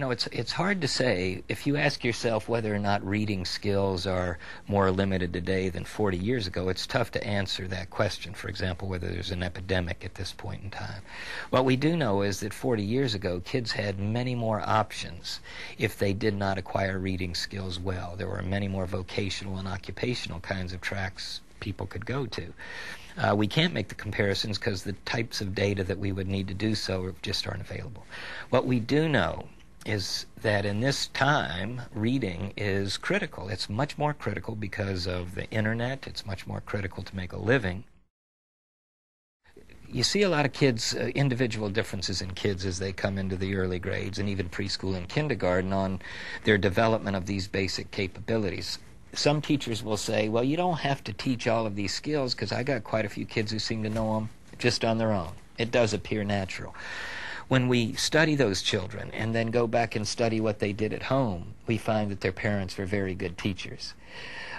[0.00, 1.44] know, it's it's hard to say.
[1.48, 6.18] If you ask yourself whether or not reading skills are more limited today than 40
[6.18, 8.34] years ago, it's tough to answer that question.
[8.34, 11.02] For example, whether there's an epidemic at this point in time.
[11.50, 15.38] What we do know is that 40 years ago, kids had many more options
[15.78, 18.16] if they did not acquire reading skills well.
[18.16, 22.52] There were many more vocational and occupational kinds of tracks people could go to.
[23.16, 26.48] Uh, we can't make the comparisons because the types of data that we would need
[26.48, 28.04] to do so just aren't available.
[28.50, 29.46] What we do know
[29.84, 33.48] is that in this time, reading is critical.
[33.48, 36.06] It's much more critical because of the internet.
[36.06, 37.84] It's much more critical to make a living.
[39.88, 43.36] You see a lot of kids, uh, individual differences in kids as they come into
[43.36, 46.00] the early grades and even preschool and kindergarten on
[46.44, 48.78] their development of these basic capabilities
[49.18, 52.52] some teachers will say, well, you don't have to teach all of these skills because
[52.52, 54.28] I got quite a few kids who seem to know them
[54.58, 55.32] just on their own.
[55.58, 56.74] It does appear natural.
[57.48, 61.04] When we study those children and then go back and study what they did at
[61.04, 63.94] home, we find that their parents were very good teachers.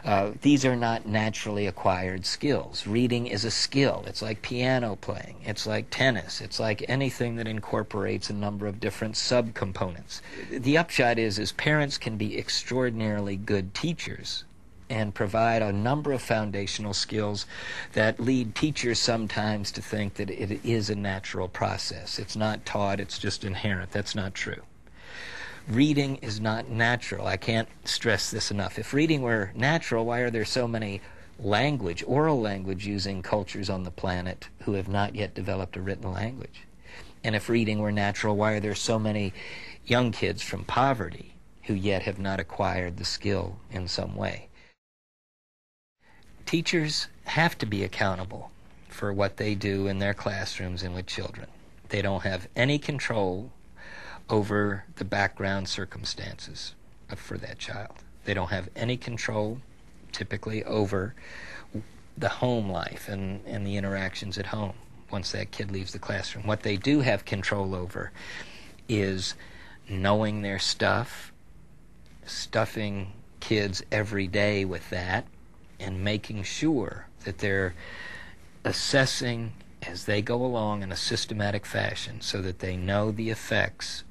[0.03, 2.86] Uh, these are not naturally acquired skills.
[2.86, 4.03] Reading is a skill.
[4.05, 5.38] It's like piano playing.
[5.44, 6.42] It's like tennis.
[6.42, 10.22] It's like anything that incorporates a number of different subcomponents.
[10.52, 14.44] The upshot is, is parents can be extraordinarily good teachers
[14.89, 17.45] and provide a number of foundational skills
[17.94, 22.19] that lead teachers sometimes to think that it is a natural process.
[22.19, 23.92] It's not taught, it's just inherent.
[23.92, 24.61] That's not true
[25.67, 27.27] reading is not natural.
[27.27, 28.77] I can't stress this enough.
[28.77, 31.02] If reading were natural, why are there so many
[31.39, 36.11] language, oral language using cultures on the planet who have not yet developed a written
[36.11, 36.64] language?
[37.23, 39.33] And if reading were natural, why are there so many
[39.86, 41.33] young kids from poverty
[41.64, 44.49] who yet have not acquired the skill in some way?
[46.56, 48.50] Teachers have to be accountable
[48.88, 51.48] for what they do in their classrooms and with children.
[51.89, 53.52] They don't have any control
[54.30, 56.73] over the background circumstances
[57.17, 57.92] for that child.
[58.23, 59.60] They don't have any control,
[60.14, 61.14] typically, over
[62.17, 64.76] the home life and, and the interactions at home
[65.11, 66.48] once that kid leaves the classroom.
[66.48, 68.14] What they do have control over
[68.88, 69.36] is
[69.89, 71.33] knowing their stuff,
[72.26, 73.11] stuffing
[73.42, 75.27] kids every day with that,
[75.80, 77.73] and making sure that they're
[78.63, 79.53] assessing
[79.83, 84.03] as they go along in a systematic fashion so that they know the effects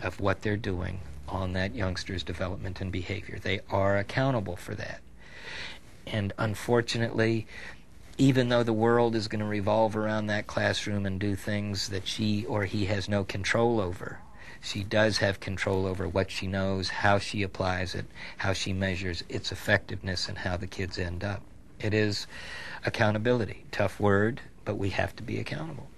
[0.00, 3.38] of what they're doing on that youngster's development and behavior.
[3.38, 5.00] They are accountable for that.
[6.06, 7.46] And unfortunately,
[8.18, 12.06] even though the world is going to revolve around that classroom and do things that
[12.06, 14.18] she or he has no control over,
[14.60, 18.06] she does have control over what she knows, how she applies it,
[18.38, 21.42] how she measures its effectiveness, and how the kids end up.
[21.80, 22.26] It is
[22.84, 23.64] accountability.
[23.70, 25.88] Tough word, but we have to be accountable.